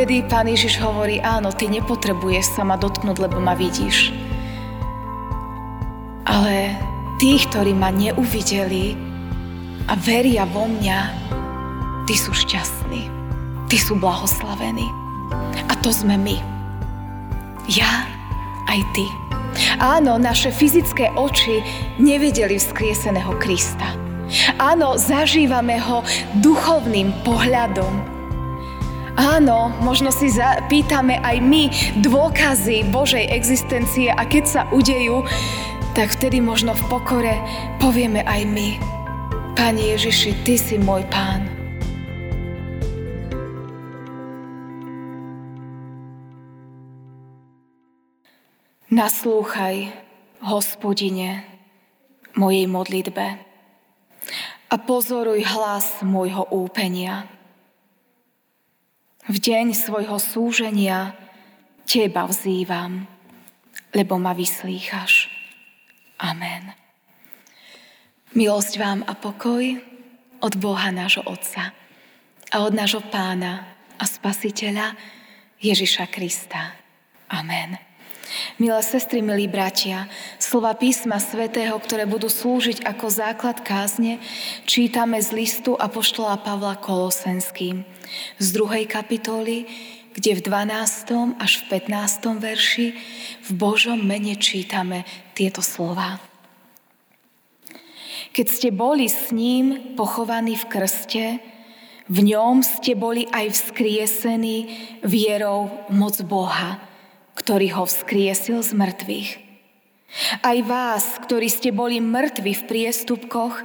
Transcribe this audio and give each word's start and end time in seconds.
vtedy 0.00 0.24
pán 0.32 0.48
Ježiš 0.48 0.80
hovorí, 0.80 1.20
áno, 1.20 1.52
ty 1.52 1.68
nepotrebuješ 1.68 2.56
sa 2.56 2.64
ma 2.64 2.80
dotknúť, 2.80 3.20
lebo 3.20 3.36
ma 3.36 3.52
vidíš. 3.52 4.16
Ale 6.24 6.72
tí, 7.20 7.36
ktorí 7.36 7.76
ma 7.76 7.92
neuvideli 7.92 8.96
a 9.84 9.92
veria 10.00 10.48
vo 10.48 10.64
mňa, 10.64 10.98
tí 12.08 12.16
sú 12.16 12.32
šťastní. 12.32 13.12
Tí 13.68 13.76
sú 13.76 14.00
blahoslavení. 14.00 14.88
A 15.68 15.76
to 15.84 15.92
sme 15.92 16.16
my. 16.16 16.40
Ja 17.68 18.08
aj 18.72 18.80
ty. 18.96 19.04
Áno, 19.84 20.16
naše 20.16 20.48
fyzické 20.48 21.12
oči 21.12 21.60
nevideli 22.00 22.56
vzkrieseného 22.56 23.36
Krista. 23.36 23.92
Áno, 24.56 24.96
zažívame 24.96 25.76
ho 25.76 26.00
duchovným 26.40 27.12
pohľadom. 27.20 28.19
Áno, 29.18 29.74
možno 29.82 30.14
si 30.14 30.30
pýtame 30.70 31.18
aj 31.24 31.36
my 31.42 31.62
dôkazy 31.98 32.86
Božej 32.94 33.26
existencie 33.32 34.12
a 34.14 34.22
keď 34.22 34.44
sa 34.46 34.62
udejú, 34.70 35.26
tak 35.98 36.14
vtedy 36.14 36.38
možno 36.38 36.76
v 36.78 36.82
pokore 36.86 37.34
povieme 37.82 38.22
aj 38.22 38.42
my. 38.46 38.68
Pane 39.58 39.82
Ježiši, 39.96 40.46
Ty 40.46 40.54
si 40.54 40.76
môj 40.78 41.02
Pán. 41.10 41.50
Naslúchaj, 48.90 49.86
hospodine, 50.42 51.46
mojej 52.34 52.66
modlitbe 52.66 53.26
a 54.70 54.74
pozoruj 54.78 55.46
hlas 55.46 56.02
môjho 56.02 56.46
úpenia. 56.50 57.39
V 59.28 59.36
deň 59.36 59.76
svojho 59.76 60.16
súženia 60.16 61.12
Teba 61.84 62.24
vzývam, 62.24 63.04
lebo 63.92 64.16
ma 64.16 64.32
vyslýchaš. 64.32 65.28
Amen. 66.16 66.72
Milosť 68.32 68.80
vám 68.80 69.04
a 69.04 69.12
pokoj 69.12 69.76
od 70.40 70.52
Boha 70.56 70.88
nášho 70.88 71.20
Otca 71.28 71.76
a 72.48 72.56
od 72.64 72.72
nášho 72.72 73.04
Pána 73.12 73.76
a 74.00 74.04
Spasiteľa 74.08 74.96
Ježiša 75.60 76.08
Krista. 76.08 76.72
Amen. 77.28 77.76
Milé 78.56 78.80
sestry, 78.80 79.20
milí 79.20 79.50
bratia, 79.50 80.08
slova 80.40 80.72
písma 80.72 81.20
svätého, 81.20 81.76
ktoré 81.76 82.08
budú 82.08 82.32
slúžiť 82.32 82.88
ako 82.88 83.12
základ 83.12 83.60
kázne, 83.60 84.16
čítame 84.64 85.20
z 85.20 85.36
listu 85.36 85.76
Apoštola 85.76 86.40
Pavla 86.40 86.80
Kolosenským 86.80 87.99
z 88.38 88.46
druhej 88.52 88.86
kapitoly, 88.86 89.66
kde 90.14 90.36
v 90.36 90.40
12. 90.42 91.38
až 91.38 91.52
v 91.62 91.64
15. 91.86 92.42
verši 92.42 92.86
v 93.46 93.50
Božom 93.54 93.98
mene 94.02 94.34
čítame 94.34 95.06
tieto 95.38 95.62
slova. 95.62 96.18
Keď 98.30 98.46
ste 98.46 98.68
boli 98.70 99.10
s 99.10 99.34
ním 99.34 99.96
pochovaní 99.98 100.54
v 100.54 100.64
krste, 100.70 101.24
v 102.10 102.18
ňom 102.26 102.66
ste 102.66 102.98
boli 102.98 103.26
aj 103.30 103.54
vzkriesení 103.54 104.58
vierou 105.06 105.70
moc 105.94 106.18
Boha, 106.26 106.82
ktorý 107.38 107.70
ho 107.78 107.84
vzkriesil 107.86 108.66
z 108.66 108.74
mŕtvych. 108.74 109.30
Aj 110.42 110.58
vás, 110.66 111.22
ktorí 111.22 111.46
ste 111.46 111.70
boli 111.70 112.02
mŕtvi 112.02 112.50
v 112.50 112.66
priestupkoch 112.66 113.62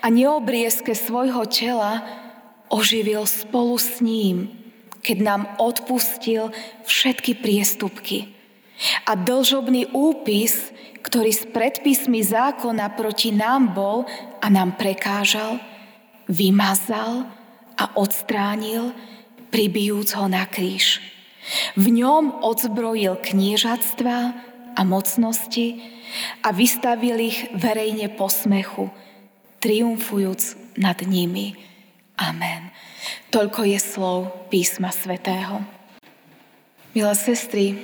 a 0.00 0.06
neobriezke 0.08 0.96
svojho 0.96 1.44
tela, 1.44 2.23
oživil 2.68 3.26
spolu 3.26 3.76
s 3.78 4.00
ním, 4.00 4.50
keď 5.04 5.18
nám 5.20 5.42
odpustil 5.60 6.48
všetky 6.88 7.36
priestupky. 7.38 8.32
A 9.06 9.14
dlžobný 9.14 9.92
úpis, 9.94 10.72
ktorý 11.04 11.30
s 11.30 11.44
predpismi 11.46 12.24
zákona 12.24 12.96
proti 12.96 13.30
nám 13.30 13.76
bol 13.76 14.08
a 14.40 14.46
nám 14.48 14.74
prekážal, 14.74 15.60
vymazal 16.26 17.28
a 17.76 17.84
odstránil, 17.94 18.96
pribijúc 19.52 20.16
ho 20.16 20.26
na 20.26 20.48
kríž. 20.48 20.98
V 21.76 21.92
ňom 21.92 22.40
odzbrojil 22.40 23.20
kniežatstva 23.20 24.16
a 24.74 24.80
mocnosti 24.82 25.78
a 26.40 26.50
vystavil 26.50 27.20
ich 27.20 27.52
verejne 27.52 28.08
posmechu, 28.16 28.88
triumfujúc 29.60 30.56
nad 30.80 30.98
nimi. 31.04 31.54
Amen. 32.14 32.70
Toľko 33.34 33.66
je 33.66 33.78
slov 33.82 34.18
písma 34.46 34.94
svätého. 34.94 35.66
Milé 36.94 37.14
sestry, 37.18 37.82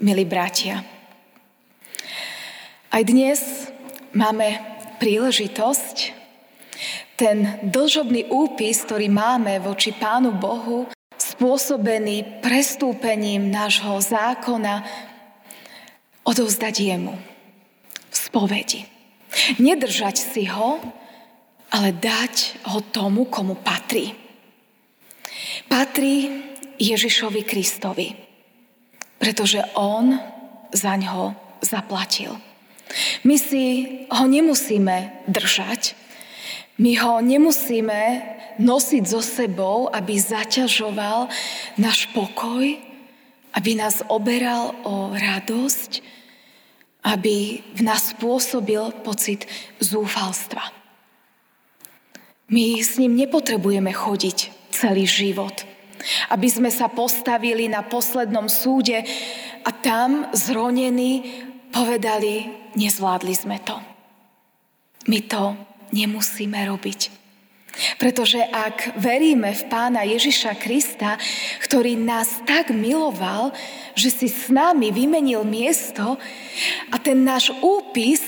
milí 0.00 0.24
bratia, 0.24 0.80
aj 2.88 3.02
dnes 3.04 3.68
máme 4.16 4.56
príležitosť 4.96 6.16
ten 7.20 7.60
dlžobný 7.68 8.32
úpis, 8.32 8.80
ktorý 8.80 9.12
máme 9.12 9.60
voči 9.60 9.92
Pánu 9.92 10.32
Bohu, 10.32 10.88
spôsobený 11.20 12.40
prestúpením 12.40 13.52
nášho 13.52 14.00
zákona, 14.00 14.88
odovzdať 16.24 16.74
jemu 16.80 17.12
v 18.08 18.16
spovedi. 18.16 18.88
Nedržať 19.60 20.16
si 20.16 20.48
ho, 20.48 20.80
ale 21.76 21.92
dať 21.92 22.64
ho 22.72 22.80
tomu, 22.80 23.28
komu 23.28 23.60
patrí. 23.60 24.16
Patrí 25.68 26.32
Ježišovi 26.80 27.44
Kristovi, 27.44 28.16
pretože 29.20 29.60
on 29.76 30.16
za 30.72 30.96
ňo 30.96 31.36
zaplatil. 31.60 32.32
My 33.28 33.36
si 33.36 33.84
ho 34.08 34.24
nemusíme 34.24 35.28
držať, 35.28 35.92
my 36.80 36.92
ho 36.96 37.20
nemusíme 37.20 38.00
nosiť 38.56 39.04
so 39.04 39.20
sebou, 39.20 39.92
aby 39.92 40.16
zaťažoval 40.16 41.28
náš 41.76 42.08
pokoj, 42.16 42.64
aby 43.52 43.70
nás 43.76 44.00
oberal 44.08 44.72
o 44.84 45.12
radosť, 45.12 46.00
aby 47.04 47.60
v 47.76 47.80
nás 47.84 48.16
spôsobil 48.16 48.92
pocit 49.04 49.44
zúfalstva. 49.80 50.75
My 52.46 52.78
s 52.78 52.94
ním 53.02 53.18
nepotrebujeme 53.18 53.90
chodiť 53.90 54.70
celý 54.70 55.02
život, 55.02 55.66
aby 56.30 56.46
sme 56.46 56.70
sa 56.70 56.86
postavili 56.86 57.66
na 57.66 57.82
poslednom 57.82 58.46
súde 58.46 59.02
a 59.66 59.70
tam 59.74 60.30
zronení 60.30 61.26
povedali, 61.74 62.46
nezvládli 62.78 63.34
sme 63.34 63.58
to. 63.66 63.74
My 65.10 65.26
to 65.26 65.58
nemusíme 65.90 66.54
robiť. 66.70 67.00
Pretože 68.00 68.40
ak 68.40 68.96
veríme 68.96 69.52
v 69.52 69.62
pána 69.68 70.06
Ježiša 70.06 70.56
Krista, 70.56 71.20
ktorý 71.60 71.98
nás 71.98 72.40
tak 72.48 72.72
miloval, 72.72 73.52
že 73.92 74.08
si 74.08 74.28
s 74.32 74.48
nami 74.48 74.88
vymenil 74.94 75.44
miesto 75.44 76.16
a 76.88 76.96
ten 76.96 77.20
náš 77.26 77.52
úpis 77.60 78.22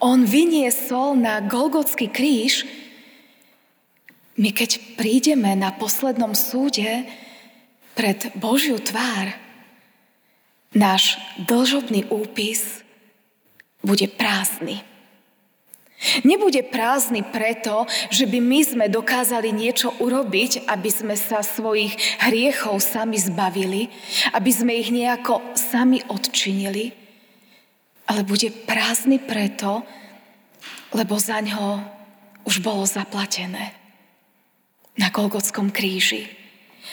on 0.00 0.24
vyniesol 0.24 1.18
na 1.18 1.44
Golgotský 1.44 2.08
kríž, 2.08 2.64
my 4.36 4.52
keď 4.52 5.00
prídeme 5.00 5.56
na 5.56 5.72
poslednom 5.72 6.36
súde 6.36 7.08
pred 7.96 8.28
Božiu 8.36 8.76
tvár, 8.76 9.32
náš 10.76 11.16
dlžobný 11.40 12.04
úpis 12.12 12.84
bude 13.80 14.04
prázdny. 14.12 14.84
Nebude 16.28 16.60
prázdny 16.60 17.24
preto, 17.24 17.88
že 18.12 18.28
by 18.28 18.36
my 18.36 18.60
sme 18.60 18.86
dokázali 18.92 19.48
niečo 19.48 19.96
urobiť, 19.96 20.68
aby 20.68 20.90
sme 20.92 21.16
sa 21.16 21.40
svojich 21.40 21.96
hriechov 22.20 22.84
sami 22.84 23.16
zbavili, 23.16 23.88
aby 24.36 24.50
sme 24.52 24.76
ich 24.76 24.92
nejako 24.92 25.40
sami 25.56 26.04
odčinili, 26.04 26.92
ale 28.12 28.28
bude 28.28 28.52
prázdny 28.52 29.24
preto, 29.24 29.80
lebo 30.92 31.16
za 31.16 31.40
ňo 31.40 31.80
už 32.44 32.60
bolo 32.60 32.84
zaplatené 32.84 33.85
na 34.96 35.12
Golgotskom 35.12 35.68
kríži. 35.72 36.28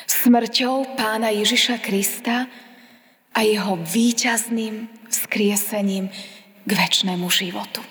Smrťou 0.07 0.99
pána 0.99 1.31
Ježiša 1.31 1.79
Krista 1.79 2.51
a 3.33 3.39
jeho 3.41 3.79
víťazným 3.79 4.91
vzkriesením 5.07 6.11
k 6.63 6.71
väčšnému 6.71 7.27
životu. 7.31 7.81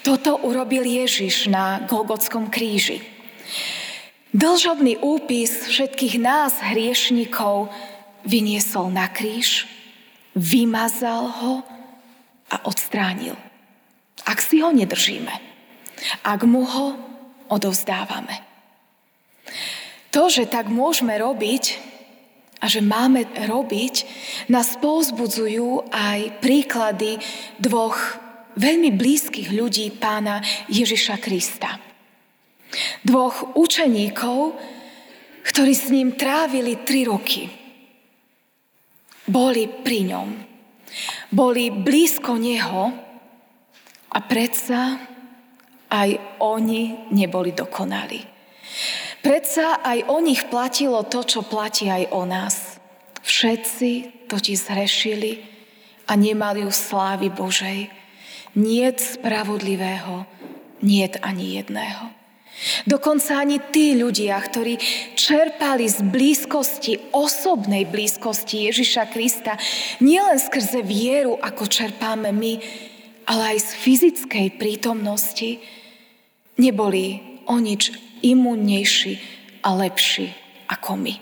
Toto 0.00 0.40
urobil 0.40 0.84
Ježiš 0.84 1.52
na 1.52 1.84
Golgotskom 1.84 2.48
kríži. 2.48 3.04
Dlžobný 4.32 5.00
úpis 5.00 5.68
všetkých 5.68 6.20
nás, 6.20 6.60
hriešnikov, 6.60 7.72
vyniesol 8.28 8.92
na 8.92 9.08
kríž, 9.08 9.64
vymazal 10.36 11.32
ho 11.32 11.54
a 12.48 12.56
odstránil. 12.68 13.36
Ak 14.28 14.44
si 14.44 14.60
ho 14.60 14.68
nedržíme, 14.72 15.32
ak 16.24 16.40
mu 16.44 16.64
ho 16.64 16.96
odovzdávame. 17.48 18.47
To, 20.12 20.32
že 20.32 20.48
tak 20.48 20.72
môžeme 20.72 21.14
robiť, 21.18 21.88
a 22.58 22.66
že 22.66 22.82
máme 22.82 23.22
robiť, 23.46 23.94
nás 24.50 24.74
povzbudzujú 24.82 25.94
aj 25.94 26.42
príklady 26.42 27.22
dvoch 27.62 28.18
veľmi 28.58 28.90
blízkych 28.98 29.54
ľudí 29.54 29.94
pána 29.94 30.42
Ježiša 30.66 31.22
Krista. 31.22 31.78
Dvoch 33.06 33.54
učeníkov, 33.54 34.58
ktorí 35.46 35.72
s 35.72 35.86
ním 35.94 36.18
trávili 36.18 36.82
tri 36.82 37.06
roky. 37.06 37.46
Boli 39.24 39.70
pri 39.70 40.00
ňom. 40.10 40.28
Boli 41.30 41.70
blízko 41.70 42.36
neho 42.36 42.90
a 44.08 44.18
predsa 44.24 44.98
aj 45.88 46.40
oni 46.42 47.12
neboli 47.14 47.54
dokonali. 47.54 48.20
Predsa 49.18 49.82
aj 49.82 50.06
o 50.06 50.18
nich 50.22 50.46
platilo 50.46 51.02
to, 51.02 51.26
čo 51.26 51.42
platí 51.42 51.90
aj 51.90 52.04
o 52.14 52.22
nás. 52.22 52.78
Všetci 53.26 54.24
totiž 54.30 54.70
zhrešili 54.70 55.42
a 56.06 56.14
nemali 56.14 56.62
ju 56.64 56.72
slávy 56.72 57.28
Božej. 57.28 57.90
Niet 58.54 58.98
spravodlivého, 59.00 60.26
niet 60.82 61.20
ani 61.22 61.60
jedného. 61.60 62.18
Dokonca 62.90 63.38
ani 63.38 63.62
tí 63.70 63.94
ľudia, 63.94 64.34
ktorí 64.34 64.82
čerpali 65.14 65.86
z 65.86 66.02
blízkosti, 66.02 67.14
osobnej 67.14 67.86
blízkosti 67.86 68.66
Ježiša 68.66 69.14
Krista, 69.14 69.54
nielen 70.02 70.42
skrze 70.42 70.82
vieru, 70.82 71.38
ako 71.38 71.70
čerpáme 71.70 72.34
my, 72.34 72.58
ale 73.30 73.42
aj 73.54 73.58
z 73.62 73.70
fyzickej 73.78 74.46
prítomnosti, 74.58 75.62
neboli 76.58 77.22
o 77.46 77.62
nič 77.62 77.94
imunnejší 78.22 79.14
a 79.62 79.74
lepší 79.74 80.32
ako 80.68 80.96
my. 81.00 81.14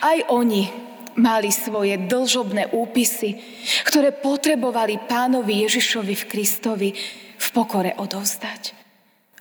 Aj 0.00 0.18
oni 0.32 0.88
mali 1.18 1.50
svoje 1.50 1.98
dlžobné 1.98 2.70
úpisy, 2.72 3.36
ktoré 3.84 4.14
potrebovali 4.14 5.02
pánovi 5.10 5.66
Ježišovi 5.66 6.14
v 6.14 6.24
Kristovi 6.30 6.90
v 7.38 7.46
pokore 7.50 7.94
odovzdať. 7.98 8.74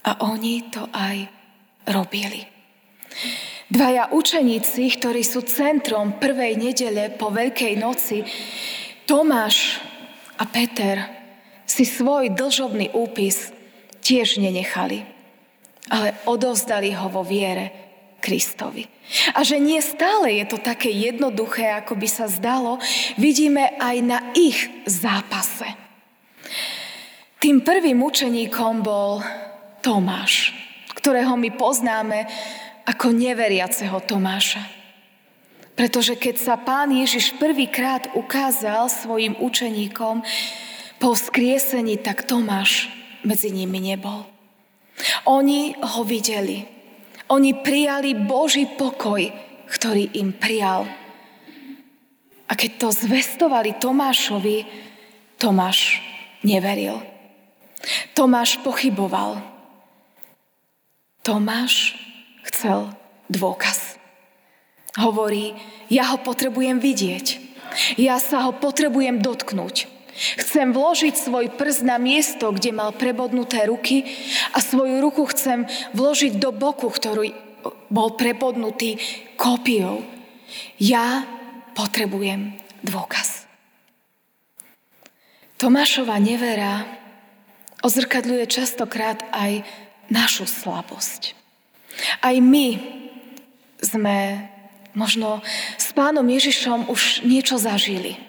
A 0.09 0.25
oni 0.25 0.69
to 0.73 0.89
aj 0.89 1.17
robili. 1.89 2.41
Dvaja 3.67 4.15
učeníci, 4.15 4.87
ktorí 4.95 5.27
sú 5.27 5.43
centrom 5.43 6.15
prvej 6.15 6.55
nedele 6.55 7.11
po 7.11 7.27
Veľkej 7.27 7.75
noci, 7.75 8.23
Tomáš 9.03 9.79
a 10.39 10.47
Peter, 10.47 11.03
si 11.67 11.83
svoj 11.83 12.31
dlžobný 12.31 12.95
úpis 12.95 13.51
tiež 13.99 14.39
nenechali, 14.39 15.03
ale 15.87 16.15
odovzdali 16.27 16.91
ho 16.95 17.07
vo 17.07 17.23
viere 17.23 17.87
Kristovi. 18.19 18.83
A 19.33 19.43
že 19.45 19.55
nie 19.61 19.79
stále 19.79 20.35
je 20.43 20.45
to 20.51 20.57
také 20.59 20.91
jednoduché, 20.91 21.71
ako 21.71 21.95
by 21.95 22.07
sa 22.11 22.27
zdalo, 22.27 22.81
vidíme 23.15 23.79
aj 23.79 23.95
na 24.03 24.19
ich 24.35 24.67
zápase. 24.83 25.67
Tým 27.37 27.61
prvým 27.61 28.01
učeníkom 28.01 28.83
bol 28.83 29.23
Tomáš, 29.85 30.51
ktorého 30.97 31.37
my 31.39 31.53
poznáme 31.55 32.27
ako 32.83 33.13
neveriaceho 33.13 34.01
Tomáša. 34.03 34.65
Pretože 35.77 36.17
keď 36.17 36.35
sa 36.41 36.55
pán 36.57 36.89
Ježiš 36.89 37.37
prvýkrát 37.37 38.09
ukázal 38.17 38.89
svojim 38.89 39.37
učeníkom 39.37 40.25
po 40.97 41.13
vzkriesení, 41.13 42.01
tak 42.01 42.25
Tomáš 42.25 42.89
medzi 43.21 43.53
nimi 43.53 43.77
nebol. 43.77 44.25
Oni 45.29 45.75
ho 45.77 46.01
videli. 46.03 46.65
Oni 47.27 47.53
prijali 47.53 48.15
Boží 48.15 48.65
pokoj, 48.65 49.19
ktorý 49.67 50.15
im 50.15 50.31
prijal. 50.31 50.87
A 52.47 52.55
keď 52.55 52.71
to 52.79 52.87
zvestovali 52.95 53.75
Tomášovi, 53.75 54.63
Tomáš 55.35 55.99
neveril. 56.47 57.03
Tomáš 58.15 58.57
pochyboval. 58.63 59.43
Tomáš 61.21 61.99
chcel 62.47 62.89
dôkaz. 63.27 63.99
Hovorí, 64.97 65.53
ja 65.91 66.15
ho 66.15 66.17
potrebujem 66.23 66.79
vidieť. 66.79 67.43
Ja 67.99 68.17
sa 68.17 68.47
ho 68.47 68.55
potrebujem 68.55 69.19
dotknúť. 69.19 69.96
Chcem 70.17 70.73
vložiť 70.73 71.13
svoj 71.13 71.53
prst 71.53 71.85
na 71.85 72.01
miesto, 72.01 72.49
kde 72.49 72.73
mal 72.73 72.89
prebodnuté 72.91 73.69
ruky 73.69 74.03
a 74.53 74.57
svoju 74.57 74.97
ruku 74.97 75.29
chcem 75.29 75.69
vložiť 75.93 76.41
do 76.41 76.49
boku, 76.49 76.89
ktorý 76.89 77.31
bol 77.93 78.17
prebodnutý 78.17 78.97
kópiou. 79.37 80.01
Ja 80.81 81.21
potrebujem 81.77 82.57
dôkaz. 82.81 83.45
Tomášova 85.57 86.17
nevera 86.21 86.85
ozrkadľuje 87.81 88.45
častokrát 88.45 89.25
aj 89.33 89.65
našu 90.09 90.45
slabosť. 90.45 91.33
Aj 92.21 92.35
my 92.37 92.77
sme 93.81 94.49
možno 94.97 95.41
s 95.77 95.93
pánom 95.93 96.25
Ježišom 96.25 96.89
už 96.89 97.25
niečo 97.25 97.57
zažili. 97.61 98.26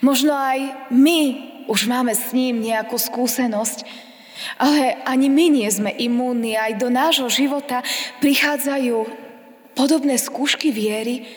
Možno 0.00 0.32
aj 0.34 0.90
my 0.92 1.20
už 1.68 1.84
máme 1.84 2.16
s 2.16 2.32
ním 2.32 2.64
nejakú 2.64 2.96
skúsenosť, 2.96 3.84
ale 4.56 4.96
ani 5.04 5.28
my 5.28 5.46
nie 5.52 5.68
sme 5.68 5.92
imúnni. 5.92 6.54
Aj 6.56 6.72
do 6.78 6.88
nášho 6.88 7.28
života 7.28 7.84
prichádzajú 8.22 8.96
podobné 9.74 10.16
skúšky 10.16 10.72
viery 10.72 11.28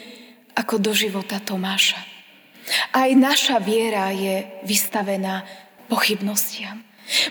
ako 0.56 0.80
do 0.80 0.92
života 0.96 1.42
Tomáša. 1.42 2.00
Aj 2.96 3.10
naša 3.12 3.60
viera 3.60 4.14
je 4.14 4.48
vystavená 4.64 5.44
pochybnostiam. 5.92 6.86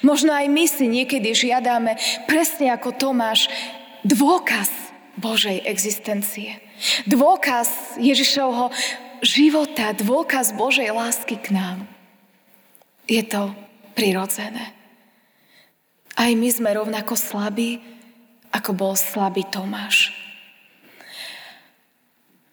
Možno 0.05 0.37
aj 0.37 0.47
my 0.51 0.65
si 0.69 0.85
niekedy 0.85 1.33
žiadame, 1.33 1.97
presne 2.29 2.69
ako 2.75 2.93
Tomáš, 2.93 3.49
dôkaz 4.05 4.69
Božej 5.17 5.65
existencie. 5.65 6.61
Dôkaz 7.09 7.97
Ježišovho 7.97 8.73
života, 9.23 9.93
dôkaz 9.97 10.53
Božej 10.57 10.93
lásky 10.93 11.37
k 11.41 11.53
nám. 11.55 11.89
Je 13.09 13.21
to 13.25 13.53
prirodzené. 13.97 14.73
Aj 16.17 16.31
my 16.33 16.49
sme 16.53 16.71
rovnako 16.77 17.17
slabí, 17.17 17.81
ako 18.51 18.71
bol 18.75 18.93
slabý 18.99 19.47
Tomáš. 19.49 20.13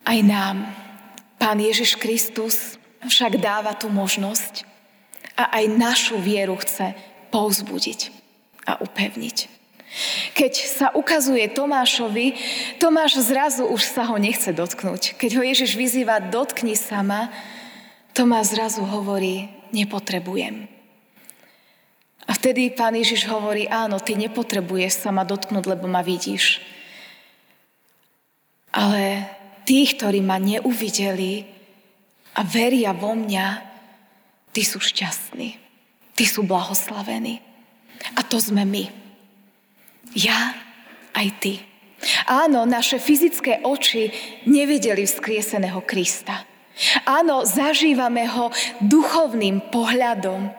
Aj 0.07 0.19
nám 0.23 0.71
Pán 1.37 1.59
Ježiš 1.59 1.99
Kristus 1.99 2.79
však 3.03 3.37
dáva 3.37 3.75
tú 3.75 3.91
možnosť 3.91 4.65
a 5.37 5.53
aj 5.61 5.65
našu 5.77 6.17
vieru 6.17 6.57
chce 6.57 6.97
povzbudiť 7.29 8.09
a 8.65 8.81
upevniť. 8.81 9.56
Keď 10.37 10.53
sa 10.69 10.87
ukazuje 10.93 11.49
Tomášovi, 11.49 12.37
Tomáš 12.77 13.17
zrazu 13.25 13.65
už 13.65 13.81
sa 13.81 14.05
ho 14.05 14.21
nechce 14.21 14.53
dotknúť. 14.53 15.17
Keď 15.17 15.31
ho 15.33 15.41
Ježiš 15.41 15.73
vyzýva, 15.73 16.21
dotkni 16.21 16.77
sa 16.77 17.01
ma, 17.01 17.33
Tomáš 18.13 18.53
zrazu 18.53 18.85
hovorí, 18.85 19.49
nepotrebujem. 19.73 20.69
A 22.29 22.31
vtedy 22.37 22.69
pán 22.69 22.93
Ježiš 22.93 23.25
hovorí, 23.25 23.65
áno, 23.65 23.97
ty 23.97 24.13
nepotrebuješ 24.13 25.01
sa 25.01 25.09
ma 25.09 25.25
dotknúť, 25.25 25.65
lebo 25.73 25.89
ma 25.89 26.05
vidíš. 26.05 26.61
Ale 28.69 29.25
tí, 29.65 29.89
ktorí 29.89 30.21
ma 30.21 30.37
neuvideli 30.37 31.49
a 32.37 32.45
veria 32.45 32.93
vo 32.93 33.17
mňa, 33.17 33.45
tí 34.53 34.61
sú 34.61 34.77
šťastní. 34.77 35.57
Tí 36.13 36.23
sú 36.29 36.45
blahoslavení. 36.45 37.41
A 38.13 38.21
to 38.21 38.37
sme 38.37 38.61
my. 38.61 39.06
Ja 40.17 40.57
aj 41.13 41.27
ty. 41.37 41.53
Áno, 42.25 42.65
naše 42.65 42.97
fyzické 42.97 43.61
oči 43.61 44.09
nevideli 44.49 45.05
vzkrieseného 45.05 45.81
Krista. 45.85 46.41
Áno, 47.05 47.45
zažívame 47.45 48.25
ho 48.25 48.49
duchovným 48.81 49.69
pohľadom. 49.69 50.49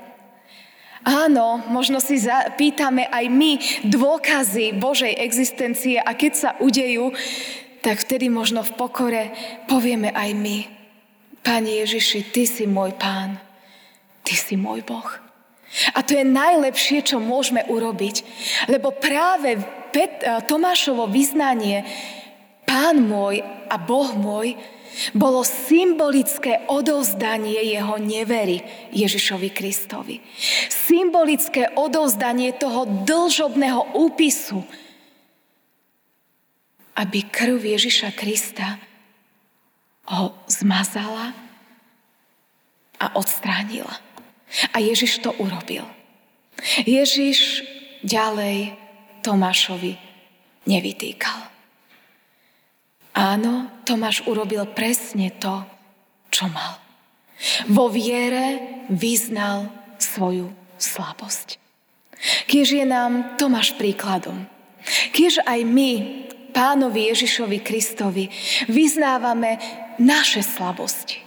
Áno, 1.07 1.63
možno 1.71 2.03
si 2.03 2.19
pýtame 2.59 3.07
aj 3.07 3.25
my 3.31 3.53
dôkazy 3.87 4.79
Božej 4.79 5.15
existencie 5.15 5.99
a 6.03 6.11
keď 6.15 6.33
sa 6.35 6.51
udejú, 6.59 7.15
tak 7.83 8.03
vtedy 8.03 8.27
možno 8.27 8.67
v 8.67 8.75
pokore 8.75 9.25
povieme 9.71 10.11
aj 10.11 10.31
my. 10.35 10.59
Pane 11.43 11.71
Ježiši, 11.87 12.35
Ty 12.35 12.43
si 12.51 12.65
môj 12.67 12.99
Pán, 12.99 13.39
Ty 14.27 14.35
si 14.35 14.59
môj 14.59 14.83
Boh. 14.83 15.28
A 15.95 16.01
to 16.01 16.17
je 16.17 16.25
najlepšie, 16.25 17.05
čo 17.05 17.21
môžeme 17.21 17.65
urobiť. 17.69 18.25
Lebo 18.73 18.95
práve 18.97 19.61
Pet, 19.93 20.21
eh, 20.21 20.41
Tomášovo 20.45 21.09
vyznanie 21.09 21.85
Pán 22.69 23.01
môj 23.01 23.41
a 23.73 23.81
Boh 23.81 24.13
môj 24.13 24.53
bolo 25.17 25.41
symbolické 25.41 26.69
odovzdanie 26.69 27.65
jeho 27.65 27.97
nevery 27.97 28.61
Ježišovi 28.93 29.49
Kristovi. 29.49 30.21
Symbolické 30.69 31.73
odovzdanie 31.73 32.53
toho 32.61 32.85
dlžobného 33.09 33.97
úpisu, 33.97 34.61
aby 36.99 37.25
krv 37.25 37.57
Ježiša 37.57 38.13
Krista 38.13 38.77
ho 40.13 40.37
zmazala 40.51 41.33
a 43.01 43.07
odstránila. 43.17 44.08
A 44.73 44.81
Ježiš 44.81 45.21
to 45.21 45.33
urobil. 45.37 45.85
Ježiš 46.85 47.63
ďalej 48.03 48.75
Tomášovi 49.23 49.95
nevytýkal. 50.67 51.41
Áno, 53.19 53.83
Tomáš 53.83 54.23
urobil 54.31 54.63
presne 54.71 55.35
to, 55.43 55.67
čo 56.31 56.47
mal. 56.47 56.79
Vo 57.71 57.91
viere 57.91 58.87
vyznal 58.91 59.71
svoju 59.99 60.51
slabosť. 60.79 61.59
Kiež 62.47 62.79
je 62.79 62.87
nám 62.87 63.39
Tomáš 63.39 63.75
príkladom. 63.75 64.47
Kiež 65.15 65.43
aj 65.43 65.61
my, 65.67 65.93
pánovi 66.55 67.11
Ježišovi 67.15 67.59
Kristovi, 67.63 68.31
vyznávame 68.71 69.59
naše 69.99 70.43
slabosti, 70.43 71.23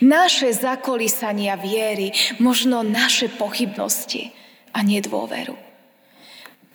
naše 0.00 0.52
zakolísania 0.52 1.56
viery, 1.56 2.12
možno 2.40 2.80
naše 2.80 3.28
pochybnosti 3.32 4.32
a 4.72 4.80
nedôveru. 4.80 5.56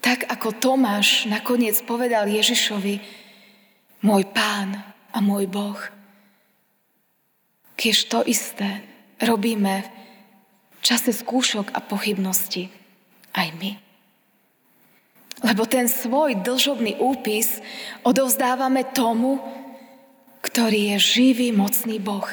Tak 0.01 0.25
ako 0.29 0.57
Tomáš 0.57 1.29
nakoniec 1.29 1.77
povedal 1.85 2.25
Ježišovi, 2.25 3.01
môj 4.01 4.23
pán 4.33 4.81
a 5.13 5.17
môj 5.21 5.45
Boh. 5.45 5.77
Kiež 7.77 8.09
to 8.09 8.25
isté 8.25 8.81
robíme 9.21 9.85
v 10.77 10.79
čase 10.81 11.13
skúšok 11.13 11.73
a 11.73 11.79
pochybnosti 11.85 12.73
aj 13.37 13.47
my. 13.61 13.71
Lebo 15.41 15.65
ten 15.65 15.89
svoj 15.89 16.41
dlžobný 16.41 17.01
úpis 17.01 17.61
odovzdávame 18.05 18.85
tomu, 18.93 19.41
ktorý 20.41 20.93
je 20.93 20.97
živý, 20.97 21.47
mocný 21.53 21.97
Boh. 22.01 22.29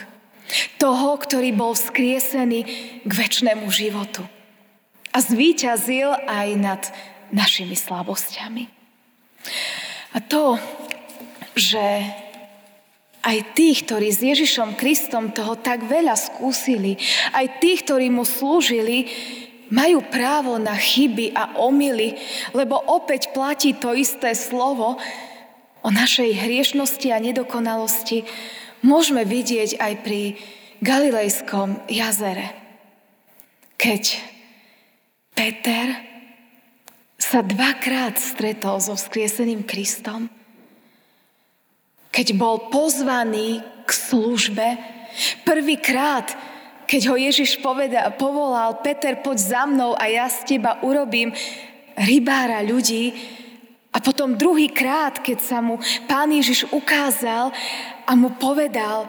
Toho, 0.81 1.21
ktorý 1.21 1.53
bol 1.53 1.77
skriesený 1.77 2.61
k 3.05 3.11
väčšnému 3.11 3.69
životu 3.69 4.25
a 5.13 5.19
zvíťazil 5.21 6.15
aj 6.29 6.49
nad 6.57 6.83
našimi 7.33 7.77
slabosťami. 7.77 8.65
A 10.17 10.19
to, 10.25 10.57
že 11.53 11.85
aj 13.25 13.39
tí, 13.53 13.77
ktorí 13.77 14.09
s 14.09 14.25
Ježišom 14.25 14.79
Kristom 14.79 15.35
toho 15.35 15.59
tak 15.59 15.85
veľa 15.85 16.17
skúsili, 16.17 16.97
aj 17.35 17.61
tí, 17.61 17.77
ktorí 17.77 18.09
mu 18.09 18.25
slúžili, 18.25 19.11
majú 19.69 20.01
právo 20.09 20.57
na 20.57 20.73
chyby 20.73 21.37
a 21.37 21.61
omily, 21.61 22.17
lebo 22.57 22.81
opäť 22.89 23.29
platí 23.37 23.77
to 23.77 23.93
isté 23.93 24.33
slovo 24.33 24.97
o 25.85 25.89
našej 25.93 26.41
hriešnosti 26.41 27.09
a 27.13 27.21
nedokonalosti. 27.21 28.25
Môžeme 28.83 29.27
vidieť 29.27 29.79
aj 29.83 29.93
pri 30.07 30.39
Galilejskom 30.79 31.83
jazere. 31.91 32.55
Keď 33.75 34.03
Peter 35.35 36.09
sa 37.19 37.43
dvakrát 37.43 38.19
stretol 38.19 38.79
so 38.79 38.95
vzkrieseným 38.95 39.67
Kristom. 39.67 40.31
Keď 42.15 42.35
bol 42.39 42.71
pozvaný 42.71 43.63
k 43.87 43.91
službe, 43.91 44.67
prvýkrát, 45.43 46.35
keď 46.87 47.03
ho 47.13 47.17
Ježiš 47.19 47.61
poveda, 47.61 48.11
povolal, 48.15 48.81
Peter, 48.81 49.19
poď 49.19 49.39
za 49.39 49.63
mnou 49.67 49.93
a 49.99 50.09
ja 50.09 50.31
z 50.31 50.57
teba 50.57 50.81
urobím 50.83 51.35
rybára 51.99 52.63
ľudí. 52.63 53.15
A 53.93 53.99
potom 53.99 54.39
druhýkrát, 54.39 55.19
keď 55.19 55.39
sa 55.43 55.59
mu 55.59 55.83
pán 56.07 56.31
Ježiš 56.31 56.71
ukázal 56.71 57.51
a 58.09 58.17
mu 58.17 58.33
povedal 58.41 59.05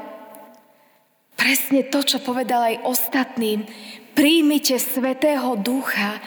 presne 1.40 1.88
to, 1.88 2.04
čo 2.04 2.20
povedal 2.20 2.68
aj 2.68 2.84
ostatným, 2.84 3.64
príjmite 4.12 4.76
Svetého 4.76 5.56
Ducha 5.56 6.20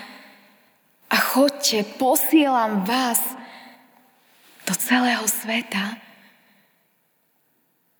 a 1.13 1.17
chodte, 1.21 1.85
posielam 2.01 2.89
vás 2.89 3.21
do 4.65 4.73
celého 4.73 5.29
sveta. 5.29 6.01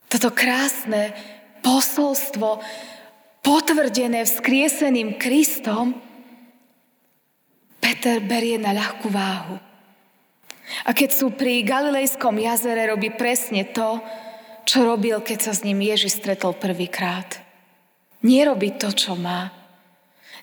Toto 0.09 0.33
krásne 0.33 1.13
posolstvo, 1.61 2.65
potvrdené 3.45 4.25
vzkrieseným 4.25 5.21
Kristom, 5.21 6.01
Peter 7.77 8.25
berie 8.25 8.57
na 8.57 8.73
ľahkú 8.73 9.13
váhu. 9.13 9.61
A 10.89 10.97
keď 10.97 11.11
sú 11.13 11.29
pri 11.35 11.61
Galilejskom 11.61 12.41
jazere, 12.41 12.89
robí 12.89 13.13
presne 13.13 13.69
to, 13.69 14.01
čo 14.65 14.87
robil, 14.87 15.19
keď 15.21 15.39
sa 15.51 15.53
s 15.53 15.65
ním 15.67 15.83
Ježiš 15.83 16.23
stretol 16.23 16.55
prvýkrát. 16.57 17.41
Nerobí 18.23 18.79
to, 18.79 18.95
čo 18.95 19.19
má 19.19 19.63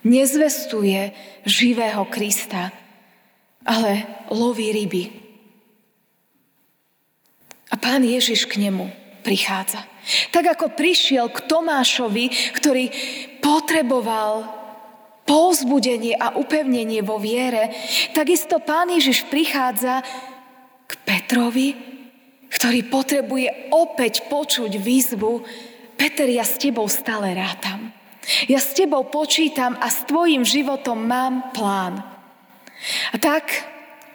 nezvestuje 0.03 1.11
živého 1.43 2.07
Krista, 2.07 2.71
ale 3.67 4.07
loví 4.31 4.71
ryby. 4.71 5.03
A 7.69 7.75
pán 7.77 8.01
Ježiš 8.01 8.49
k 8.49 8.57
nemu 8.65 8.89
prichádza. 9.21 9.83
Tak 10.33 10.57
ako 10.57 10.73
prišiel 10.73 11.29
k 11.29 11.43
Tomášovi, 11.45 12.55
ktorý 12.55 12.89
potreboval 13.43 14.47
povzbudenie 15.29 16.17
a 16.17 16.33
upevnenie 16.33 17.05
vo 17.05 17.21
viere, 17.21 17.69
takisto 18.17 18.57
pán 18.57 18.89
Ježiš 18.89 19.29
prichádza 19.29 20.01
k 20.89 20.91
Petrovi, 21.05 21.98
ktorý 22.49 22.89
potrebuje 22.89 23.73
opäť 23.73 24.25
počuť 24.27 24.77
výzvu 24.81 25.45
Peter, 25.99 26.31
ja 26.31 26.47
s 26.47 26.55
tebou 26.55 26.87
stále 26.87 27.35
rátam. 27.35 27.91
Ja 28.47 28.63
s 28.63 28.71
tebou 28.71 29.03
počítam 29.11 29.75
a 29.83 29.91
s 29.91 30.07
tvojim 30.07 30.47
životom 30.47 30.95
mám 30.95 31.51
plán. 31.51 31.99
A 33.11 33.19
tak 33.19 33.51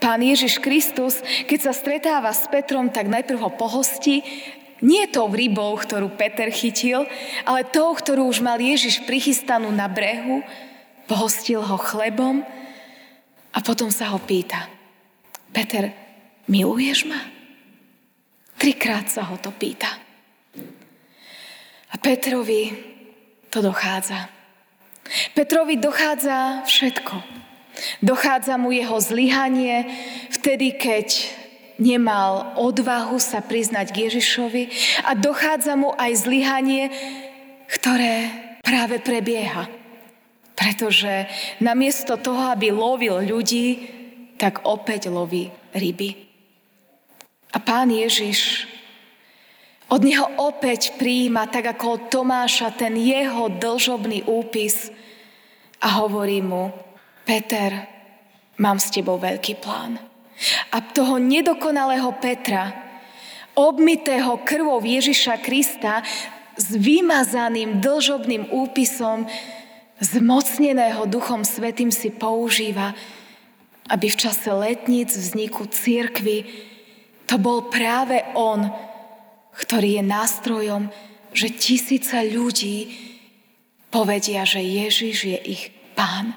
pán 0.01 0.25
Ježiš 0.25 0.65
Kristus, 0.65 1.21
keď 1.45 1.61
sa 1.61 1.73
stretáva 1.77 2.33
s 2.33 2.49
Petrom, 2.49 2.89
tak 2.89 3.13
najprv 3.13 3.37
ho 3.37 3.51
pohostí, 3.53 4.25
nie 4.81 5.05
tou 5.13 5.29
rybou, 5.29 5.77
ktorú 5.77 6.17
Peter 6.17 6.49
chytil, 6.49 7.05
ale 7.45 7.69
tou, 7.69 7.93
ktorú 7.93 8.33
už 8.33 8.41
mal 8.41 8.57
Ježiš 8.57 9.05
prichystanú 9.05 9.69
na 9.69 9.85
brehu, 9.85 10.41
pohostil 11.05 11.61
ho 11.61 11.77
chlebom 11.77 12.41
a 13.53 13.59
potom 13.61 13.93
sa 13.93 14.09
ho 14.09 14.19
pýta. 14.25 14.73
Peter, 15.53 15.93
miluješ 16.49 17.05
ma? 17.05 17.34
Trikrát 18.65 19.13
sa 19.13 19.29
ho 19.29 19.37
to 19.37 19.53
pýta. 19.53 19.93
A 21.93 22.01
Petrovi 22.01 22.73
to 23.53 23.61
dochádza. 23.61 24.33
Petrovi 25.37 25.77
dochádza 25.77 26.65
všetko. 26.65 27.13
Dochádza 28.01 28.57
mu 28.57 28.73
jeho 28.73 28.97
zlyhanie 29.05 29.85
vtedy, 30.33 30.81
keď 30.81 31.29
nemal 31.77 32.57
odvahu 32.57 33.21
sa 33.21 33.45
priznať 33.45 33.93
k 33.93 34.09
Ježišovi 34.09 34.65
a 35.05 35.13
dochádza 35.13 35.77
mu 35.77 35.93
aj 36.01 36.25
zlyhanie, 36.25 36.89
ktoré 37.69 38.33
práve 38.65 38.97
prebieha. 38.97 39.69
Pretože 40.57 41.29
namiesto 41.61 42.17
toho, 42.17 42.49
aby 42.49 42.73
lovil 42.73 43.29
ľudí, 43.29 43.93
tak 44.41 44.65
opäť 44.65 45.13
loví 45.13 45.53
ryby. 45.77 46.25
A 47.55 47.63
pán 47.63 47.95
Ježiš 47.95 48.67
od 49.87 50.03
neho 50.03 50.27
opäť 50.43 50.99
príjima, 50.99 51.47
tak 51.47 51.79
ako 51.79 51.87
od 51.95 52.03
Tomáša, 52.11 52.75
ten 52.75 52.99
jeho 52.99 53.47
dlžobný 53.47 54.27
úpis 54.27 54.91
a 55.79 56.03
hovorí 56.03 56.43
mu, 56.43 56.75
Peter, 57.23 57.87
mám 58.59 58.83
s 58.83 58.91
tebou 58.91 59.21
veľký 59.23 59.63
plán. 59.63 60.03
A 60.75 60.83
toho 60.83 61.23
nedokonalého 61.23 62.11
Petra, 62.19 62.75
obmitého 63.55 64.35
krvou 64.43 64.83
Ježiša 64.83 65.39
Krista, 65.39 66.03
s 66.55 66.75
vymazaným 66.75 67.79
dlžobným 67.79 68.51
úpisom, 68.51 69.27
zmocneného 70.03 71.07
Duchom 71.07 71.47
Svetým 71.47 71.95
si 71.95 72.11
používa, 72.11 72.95
aby 73.91 74.11
v 74.11 74.19
čase 74.19 74.51
letníc 74.51 75.15
vzniku 75.15 75.67
církvy 75.71 76.47
to 77.25 77.37
bol 77.41 77.69
práve 77.73 78.21
on, 78.37 78.69
ktorý 79.55 80.01
je 80.01 80.05
nástrojom, 80.05 80.83
že 81.35 81.51
tisíce 81.55 82.15
ľudí 82.31 82.91
povedia, 83.91 84.43
že 84.43 84.63
Ježiš 84.63 85.17
je 85.25 85.39
ich 85.45 85.63
pán. 85.95 86.35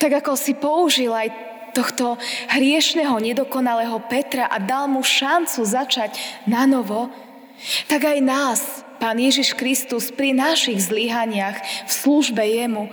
Tak 0.00 0.24
ako 0.24 0.32
si 0.38 0.56
použil 0.56 1.12
aj 1.12 1.28
tohto 1.74 2.16
hriešného, 2.54 3.18
nedokonalého 3.18 3.98
Petra 4.06 4.46
a 4.46 4.62
dal 4.62 4.86
mu 4.86 5.02
šancu 5.02 5.66
začať 5.66 6.14
na 6.46 6.64
novo, 6.64 7.10
tak 7.90 8.06
aj 8.06 8.18
nás, 8.22 8.62
Pán 9.02 9.18
Ježiš 9.18 9.58
Kristus, 9.58 10.14
pri 10.14 10.30
našich 10.30 10.78
zlyhaniach 10.78 11.58
v 11.84 11.92
službe 11.92 12.40
Jemu 12.40 12.88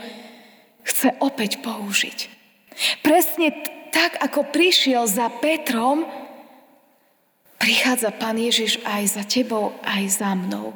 chce 0.82 1.14
opäť 1.22 1.62
použiť. 1.62 2.28
Presne 3.06 3.54
tak, 3.94 4.18
ako 4.18 4.50
prišiel 4.50 5.06
za 5.06 5.30
Petrom, 5.30 6.04
prichádza 7.62 8.10
Pán 8.10 8.42
Ježiš 8.42 8.82
aj 8.82 9.22
za 9.22 9.24
tebou, 9.24 9.78
aj 9.86 10.04
za 10.10 10.34
mnou 10.34 10.74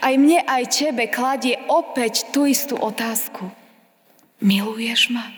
Aj 0.00 0.16
mne, 0.16 0.40
aj 0.40 0.72
tebe 0.72 1.12
kladie 1.12 1.60
opäť 1.68 2.32
tú 2.32 2.48
istú 2.48 2.80
otázku. 2.80 3.52
Miluješ 4.40 5.12
ma? 5.12 5.28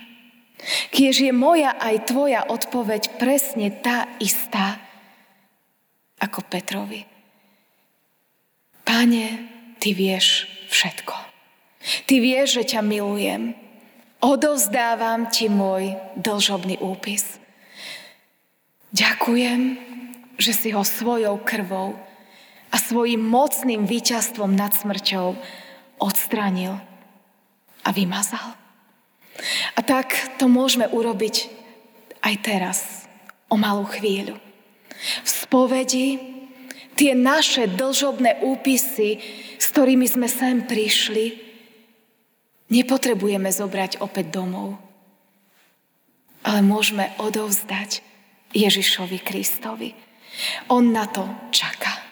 Kiež 0.95 1.27
je 1.27 1.33
moja 1.35 1.75
aj 1.75 2.09
tvoja 2.09 2.47
odpoveď 2.47 3.19
presne 3.19 3.75
tá 3.75 4.07
istá 4.23 4.79
ako 6.23 6.47
Petrovi. 6.49 7.05
Pane, 8.87 9.27
ty 9.83 9.93
vieš 9.93 10.47
všetko. 10.71 11.17
Ty 12.07 12.15
vieš, 12.23 12.63
že 12.63 12.77
ťa 12.77 12.81
milujem. 12.87 13.53
Odovzdávam 14.23 15.29
ti 15.29 15.51
môj 15.51 15.93
dlžobný 16.17 16.81
úpis. 16.81 17.37
Ďakujem, 18.97 19.61
že 20.37 20.53
si 20.53 20.69
ho 20.73 20.85
svojou 20.85 21.41
krvou 21.41 21.97
a 22.73 22.77
svojim 22.77 23.21
mocným 23.21 23.89
víťazstvom 23.89 24.53
nad 24.53 24.77
smrťou 24.77 25.37
odstranil 26.01 26.77
a 27.85 27.89
vymazal. 27.93 28.57
A 29.77 29.81
tak 29.85 30.13
to 30.41 30.49
môžeme 30.49 30.89
urobiť 30.89 31.49
aj 32.25 32.35
teraz, 32.43 32.79
o 33.47 33.57
malú 33.57 33.87
chvíľu. 33.87 34.37
V 35.23 35.29
spovedi 35.29 36.19
tie 36.97 37.13
naše 37.13 37.69
dlžobné 37.69 38.43
úpisy, 38.43 39.21
s 39.61 39.67
ktorými 39.71 40.09
sme 40.09 40.27
sem 40.27 40.65
prišli, 40.65 41.39
nepotrebujeme 42.73 43.53
zobrať 43.53 44.03
opäť 44.03 44.33
domov, 44.33 44.81
ale 46.43 46.61
môžeme 46.65 47.13
odovzdať 47.21 48.03
Ježišovi 48.57 49.19
Kristovi. 49.21 50.06
On 50.73 50.83
na 50.93 51.07
to 51.07 51.51
čaká. 51.51 52.07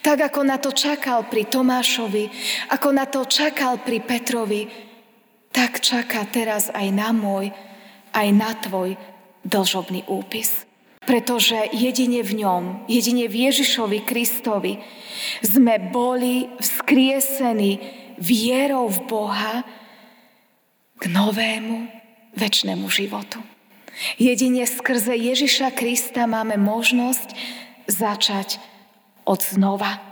Tak 0.00 0.32
ako 0.32 0.40
na 0.48 0.56
to 0.56 0.72
čakal 0.72 1.28
pri 1.28 1.44
Tomášovi, 1.44 2.24
ako 2.72 2.88
na 2.92 3.04
to 3.04 3.28
čakal 3.28 3.76
pri 3.84 4.00
Petrovi, 4.00 4.62
tak 5.52 5.84
čaká 5.84 6.24
teraz 6.26 6.72
aj 6.72 6.88
na 6.88 7.12
môj, 7.12 7.52
aj 8.16 8.28
na 8.32 8.50
tvoj 8.56 8.96
dlžobný 9.44 10.08
úpis. 10.08 10.64
Pretože 11.04 11.68
jedine 11.76 12.24
v 12.24 12.40
ňom, 12.40 12.88
jedine 12.88 13.28
v 13.28 13.52
Ježišovi 13.52 14.08
Kristovi 14.08 14.80
sme 15.44 15.76
boli 15.92 16.48
vzkriesení 16.56 17.76
vierou 18.16 18.88
v 18.88 18.98
Boha 19.04 19.54
k 20.96 21.04
novému 21.12 21.92
väčšnému 22.32 22.88
životu. 22.88 23.53
Jedine 24.18 24.66
skrze 24.66 25.14
Ježiša 25.14 25.70
Krista 25.74 26.26
máme 26.26 26.58
možnosť 26.58 27.34
začať 27.86 28.58
od 29.22 29.40
znova. 29.40 30.02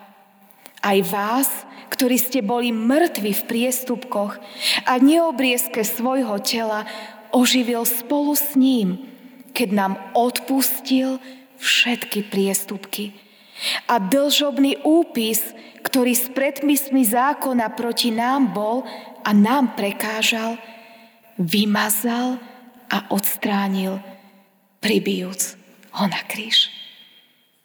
Aj 0.83 0.99
vás, 1.07 1.49
ktorí 1.93 2.17
ste 2.19 2.41
boli 2.43 2.75
mŕtvi 2.75 3.37
v 3.37 3.43
priestupkoch 3.47 4.41
a 4.89 4.93
neobriezke 4.99 5.85
svojho 5.87 6.41
tela 6.43 6.89
oživil 7.31 7.87
spolu 7.87 8.35
s 8.35 8.59
ním, 8.59 9.07
keď 9.53 9.69
nám 9.71 9.93
odpustil 10.17 11.23
všetky 11.63 12.27
priestupky. 12.27 13.15
A 13.87 14.03
dlžobný 14.03 14.83
úpis, 14.83 15.55
ktorý 15.87 16.17
s 16.17 16.27
predmysmi 16.33 17.07
zákona 17.07 17.71
proti 17.79 18.11
nám 18.11 18.51
bol 18.51 18.83
a 19.23 19.31
nám 19.31 19.79
prekážal, 19.79 20.59
vymazal 21.39 22.43
a 22.93 23.09
odstránil, 23.09 23.97
pribijúc 24.85 25.57
ho 25.97 26.05
na 26.05 26.21
kríž. 26.29 26.69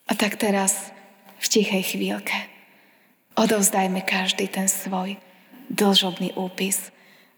A 0.08 0.16
tak 0.16 0.40
teraz 0.40 0.96
v 1.44 1.46
tichej 1.52 1.84
chvíľke 1.84 2.58
Odovzdajme 3.38 4.02
každý 4.02 4.50
ten 4.50 4.66
svoj 4.66 5.13
dlžobný 5.70 6.34
úpis 6.34 6.90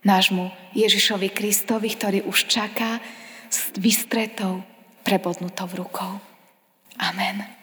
nášmu 0.08 0.47
Ježišovi 0.71 1.28
Kristovi, 1.28 1.91
ktorý 1.91 2.23
už 2.23 2.47
čaká 2.47 3.04
s 3.52 3.75
vystretou, 3.75 4.63
prebodnutou 5.04 5.67
rukou. 5.75 6.23
Amen. 6.95 7.59